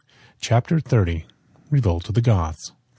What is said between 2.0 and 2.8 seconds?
Of The Goths.